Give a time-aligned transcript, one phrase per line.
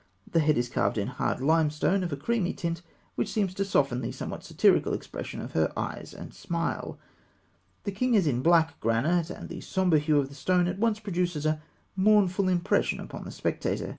[0.31, 2.81] This head is carved in hard limestone of a creamy tint
[3.13, 6.97] which seems to soften the somewhat satirical expression of her eyes and smile.
[7.83, 8.13] The king (fig.
[8.13, 11.45] 200) is in black granite; and the sombre hue of the stone at once produces
[11.45, 11.61] a
[11.95, 13.89] mournful impression upon the spectator.